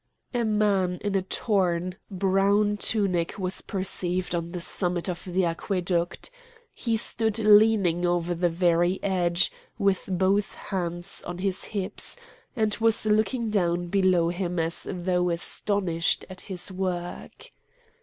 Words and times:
A 0.33 0.43
man 0.43 0.97
in 1.03 1.13
a 1.15 1.21
torn, 1.21 1.93
brown 2.09 2.77
tunic 2.77 3.37
was 3.37 3.61
perceived 3.61 4.33
on 4.33 4.49
the 4.49 4.59
summit 4.59 5.07
of 5.07 5.23
the 5.25 5.45
aqueduct. 5.45 6.31
He 6.73 6.97
stood 6.97 7.37
leaning 7.37 8.03
over 8.03 8.33
the 8.33 8.49
very 8.49 8.99
edge 9.03 9.51
with 9.77 10.09
both 10.11 10.55
hands 10.55 11.21
on 11.27 11.37
his 11.37 11.65
hips, 11.65 12.17
and 12.55 12.73
was 12.81 13.05
looking 13.05 13.51
down 13.51 13.89
below 13.89 14.29
him 14.29 14.57
as 14.59 14.87
though 14.91 15.29
astonished 15.29 16.25
at 16.31 16.41
his 16.41 16.71
work. 16.71 17.51